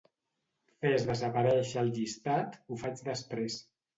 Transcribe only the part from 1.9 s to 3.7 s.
llistat "ho faig després".